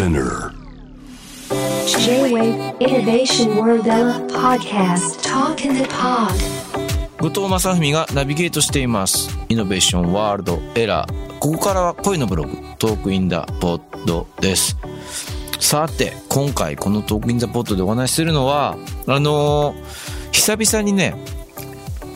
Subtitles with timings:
[0.00, 0.54] Spinner.
[1.86, 3.84] J-Wave Innovation World
[4.32, 5.22] Podcast.
[5.22, 6.32] Talk in the Pod.
[7.18, 9.28] 後藤正文がナビゲートしています。
[9.50, 12.56] Innovation World ERA ここからはこのブロック。
[12.78, 14.78] Talk in the Pod です。
[15.58, 21.14] さて今回この Talk in the Pod でお話しするのはあのー久々にね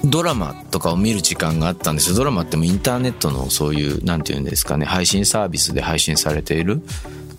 [0.07, 2.11] ドラマとかを見る時間があったんです。
[2.11, 2.17] よ。
[2.17, 6.83] ドラマってもインターネットのそういう、なんていうんですかね、配信サービスで配信されている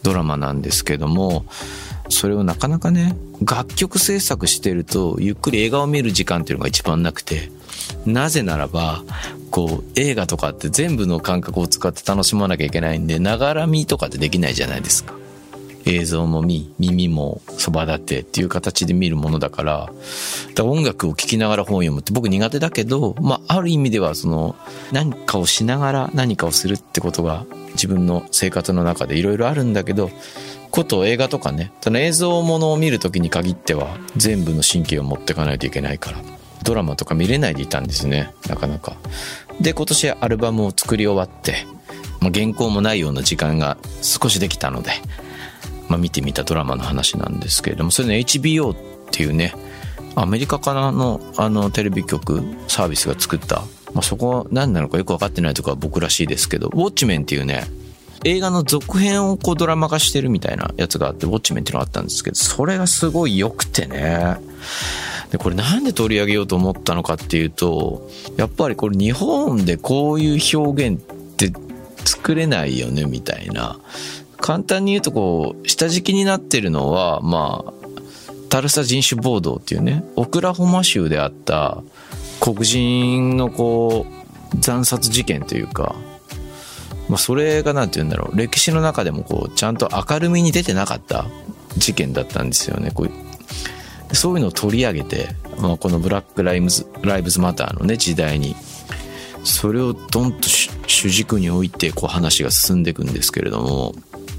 [0.06, 1.46] ドラマなんですけども、
[2.10, 7.50] それをなかなかね、楽曲制作してると、ゆっくり映画を見る時間っていうのが一番なくて、
[8.06, 9.04] なぜならば、
[9.50, 15.16] こう、映画とかって全部の感覚を使って楽しまなきゃいけないんで、ながらみとかってできないじゃないですか。
[15.86, 19.94] 映像も見、耳もそば立てっていう形で見るものだから、だか
[20.58, 24.56] ら音楽を聴きながら本を読むって僕苦手だけど、まあ、ある意味ではその、
[24.92, 30.10] 何かをしながら何かをするってことが自分の生活の中でいろいろあるんだけど、
[30.72, 36.18] こと映画とかね、その映像ものを見るときに限っては全部の神経を持っていかないといけないから、
[36.64, 38.98] ドラマとか見れないでいたんですね、なかなか。
[39.62, 41.66] で、今年アルバムを作り終わって、
[42.34, 44.92] 原稿もないような時間が少しできたので、
[45.90, 48.76] まあ、見てみたドラマの話なんですけれども、それね、HBO っ
[49.12, 49.54] ていうね、
[50.16, 53.62] アメリカからのあのテレビ局サービスが作った、
[53.94, 57.66] まあ、そこ何なのかよく分かってないとこは僕らしいですけど、ウォッチメンっていうね、
[58.24, 64.38] 映画の続編をこうドラマ化してるみたいなやつがあって、ウォッチメンっていうのがあったんですけど、それがすごい良くてね。
[65.32, 71.54] で、これなんで取り上げようと思ったのかっていうと、やっぱりこれ日本でこういう表現って
[72.04, 73.78] 作れないよねみたいな。
[74.46, 77.74] 簡単に言うとこう、下敷きになってるのは、まあ、
[78.50, 81.82] タルサ人種暴動っていうね、オクラホマ州であった
[82.40, 84.06] 黒人のこ
[84.54, 85.96] う、惨殺事件というか、
[87.10, 91.26] まあ、それが何て言うんだろう、歴史の中でもこう、ちゃんと明るみに出てなかった
[91.78, 92.92] 事件だったんですよね。
[92.94, 93.08] こ
[94.12, 98.56] うそういうのを取り上げて、まあ、このブラックライブズ、ライブズマターのね、時代に、
[99.44, 103.96] それをドンと主軸に置いて、こう話が進んでいくんですけれども、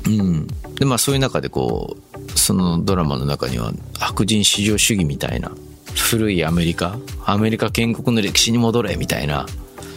[0.07, 0.47] うん。
[0.77, 5.51] で、まあそういう中でこう、そのドラマの中には白人至上主義みたいな、
[5.95, 9.47] 古いアメリカ、アメリカ建国の歴史に戻れみたいな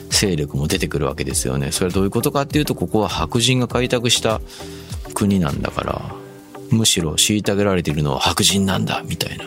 [0.09, 1.71] 勢力も出てくるわけですよね。
[1.71, 4.41] それはどういうことかっていうと、ここは白人が開拓した
[5.13, 6.15] 国なんだから、
[6.71, 9.45] むしろ虐げられているのは白人なんだ、みたいな。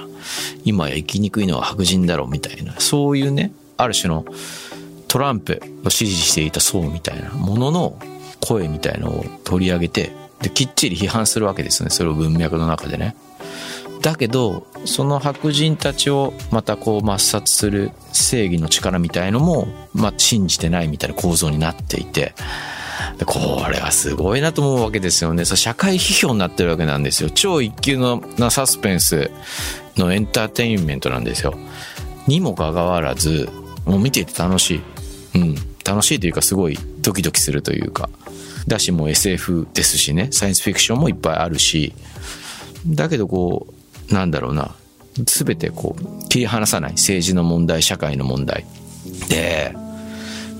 [0.65, 2.75] 今や生きにくいのは白人だろう、みたいな。
[2.79, 4.25] そういうね、ある種の
[5.09, 7.99] トランプを支持していた層みたいなものの
[8.41, 10.13] 声みたいのを取り上げて、
[10.43, 11.91] で、きっちり批判するわけですね。
[11.91, 13.15] それを文脈の中でね。
[14.03, 22.35] だけど、その白人たちをまたこう抹殺する正義の力みたいのも、まあ、信じてないみたいな構造になっていて、
[23.25, 25.45] これはすごいなと思うわけですよね。
[25.45, 27.31] そ社会批評になってるわけなんですよ。
[27.31, 29.31] 超一級のなサスペンス
[29.97, 31.55] のエンターテインメントなんですよ。
[32.27, 33.49] にもかかわらず、
[33.85, 34.83] もう見ていて楽しい。
[35.37, 35.55] うん。
[35.85, 38.09] 楽しいというかすごいドキドキするというか。
[38.67, 41.95] だしも SF ですしね、サイエンスフィクションもいっぱいあるし、
[42.87, 43.67] だけどこ
[44.11, 44.75] う、なんだろうな、
[45.27, 48.67] すべてこう、切り離さない政治の問題、社会の問題。
[49.29, 49.75] で、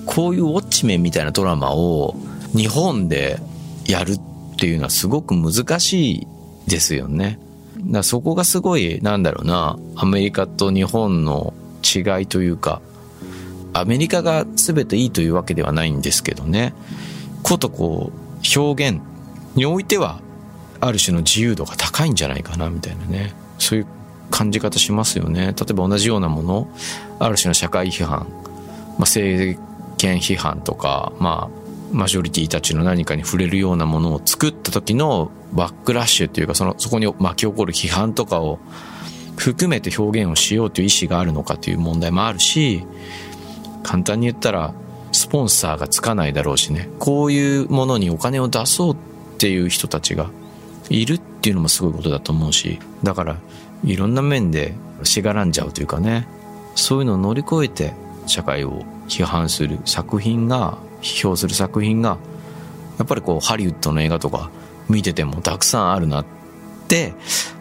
[0.07, 2.17] こういうウォッチメンみたいなドラマを
[2.55, 3.39] 日本で
[3.87, 4.21] やるっ
[4.57, 6.27] ていうのはすごく難しい
[6.67, 7.39] ですよね。
[7.85, 12.81] だそこがすごい、なんだろうな、アメリカと日本の違いというか、
[13.73, 16.75] アメリカが全ていいというわけではないんですけどね。
[17.43, 19.01] ことこう、表現
[19.55, 20.21] においては、
[20.81, 23.35] ある種の自由度が高いんじゃないかな、みたいなね。
[23.59, 23.87] そういう
[24.31, 25.47] 感じ方しますよね。
[25.47, 26.69] 例えば同じようなもの、
[27.19, 29.61] ある種の社会批判、まあ、政
[29.99, 38.59] 権批判とか、まあ、マジョリティたちの何かに触れるようなものを作った時のバックラッシュっていうか、その、そこに巻き起こる批判とかを
[39.37, 42.85] 含めて表現をしようという意思があるのかという問題もあるし、
[43.83, 44.75] 簡単に言ったら、
[45.13, 46.89] スポンサーがつかないだろうしね。
[46.99, 48.97] こういうものにお金を出そうっ
[49.39, 50.31] ていう人たちが
[50.91, 53.37] いるっていうのもすごいことだと思うしだから
[53.85, 54.75] いろんな面で
[55.05, 56.27] しがらんじゃうというかね。
[56.75, 57.93] そういうのを乗り越えて
[58.27, 62.19] 社会を批判する作品が批評する作品が
[62.99, 64.51] やっぱりこうハリウッドの映画とか
[64.89, 66.27] 見ててもたくさんあるなっ
[66.89, 67.15] て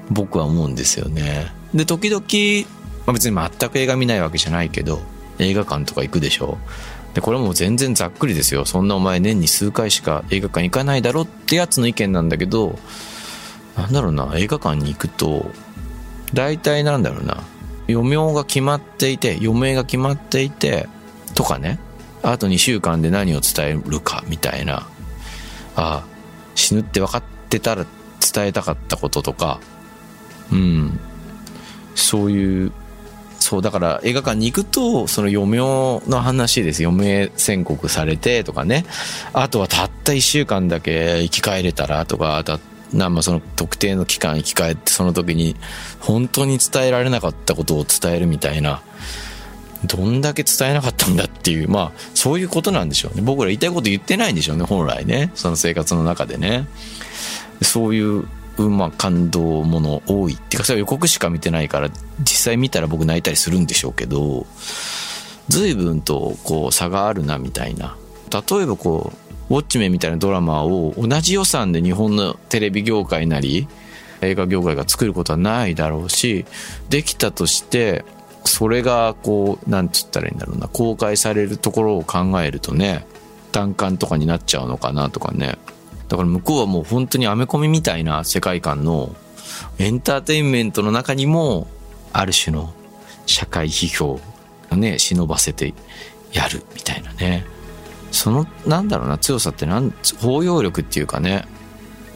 [0.10, 1.48] 僕は思うんですよね。
[1.74, 2.22] で時々、
[3.06, 5.02] まあ、別に全く映画見ないわけじゃないけど
[5.40, 6.58] 映画館とか行くでしょ？
[7.14, 8.66] で、これも全然ざっくりですよ。
[8.66, 12.80] そんなお前年に数回しか映画館行かないだろってやつの意見なんだけど、
[13.76, 15.52] なんだろうな、映画館に行くと、
[16.34, 17.44] 大体なんだろうな、
[17.90, 20.88] 余命が決まっていて、余命が決まっていて、
[21.36, 21.80] とかね、
[22.24, 24.88] あと2週間で何を伝えるか、みたいな、
[25.76, 26.04] ああ、
[26.56, 27.86] 死ぬって分かってたら
[28.34, 29.60] 伝えたかったこととか、
[30.52, 31.00] うん、
[31.96, 32.72] そういう、
[33.52, 35.58] そう、だから映画館に行くと、その余命
[36.10, 36.88] の話です。
[36.88, 38.86] 余命宣告されてとかね。
[39.34, 42.62] あとはたった一週間だけ生き返れたらとか、た
[42.94, 45.58] なんまその特定の期間生き返ってその時に
[46.00, 48.82] 本当に伝えられなかったことを伝えるみたいな。
[49.84, 53.22] どんだけ伝えなかったんだっていう、まあ、そういうことなんでしょうね。
[53.22, 55.32] 僕ら言いたいこと言ってないんでしょうね、本来ね。
[55.36, 56.68] その生活の中でね。
[57.62, 58.28] そういう、
[58.58, 61.90] まあ、感動もの多いっていうか、それ予告しか見てないから、
[62.20, 64.46] 実際見たら僕泣いたりするんでしょうけど、
[65.48, 67.96] 随分と、こう、差があるな、みたいな。
[68.32, 69.12] 例えばこ
[69.50, 73.68] う、ウォッチメンみたいなドラマを同じ予算で日本のテレビ業界なり、
[74.22, 76.46] 映画業界が作ることはないだろうし、
[76.90, 78.06] できたとして、
[78.46, 83.06] それがこう、なんつったらいいんだろうな、公開されるところを考えるとね、
[83.52, 85.58] 単館とかになっちゃうのかなとかね。
[86.12, 89.16] だから向こうはもう本当にアメコミみたいな世界観の
[89.80, 91.68] エンターテインメントの中にも、
[92.12, 92.74] ある種の
[93.26, 94.20] 社会批評
[94.70, 95.74] をね、忍ばせて
[96.34, 97.46] やるみたいなね。
[98.12, 101.48] その、なんだろうな、強さってなん、包容力っていうかね、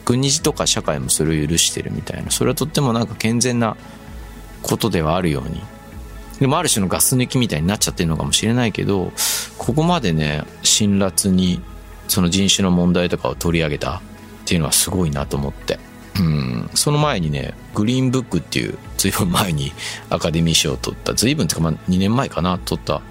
[0.04, 2.30] 国事とか社会もそれを許してるみたいな。
[2.30, 3.78] それはとってもなんか健全な
[4.60, 5.62] ことではあるように
[6.38, 9.12] でもある種のガス抜きみたいになっちゃってるのかもしれないけど、
[9.56, 11.62] ここまでね、辛辣に
[12.08, 14.00] その人種の問題とかを取り上げたっ
[14.44, 15.78] ていうのはすごいなと思って。
[16.18, 19.72] うん、その前にね、グリーンブックっていう、ずいぶん前に
[20.08, 23.02] アカデミー賞を取った、ずいぶんってかまあ2年前かな、撮った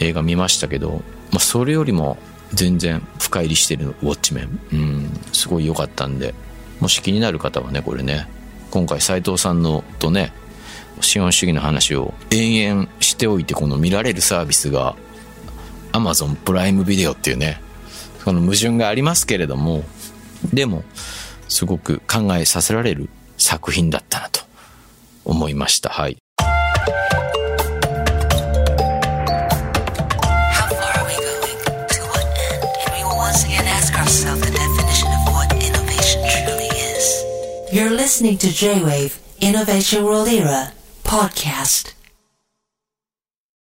[0.00, 2.18] 映画見ましたけど、まあそれよりも
[2.52, 4.60] 全然深入りしてるウォッチメン。
[4.72, 6.34] うん、すごい良かったんで、
[6.80, 8.28] もし気になる方はね、これね、
[8.70, 10.32] 今回斉藤さんのとね、
[11.00, 14.96] 資本主義の話を延々しておいてこの見られるサービスが
[15.92, 17.60] Amazon プライムビデオっていうね
[18.24, 19.84] その矛盾がありますけれども
[20.52, 20.82] でも
[21.46, 24.40] すごく考えさせられる作品だったなと
[25.26, 26.16] 思いましたはい
[37.72, 40.72] You're listening to J-Wave Innovation World Era
[41.02, 42.03] podcast.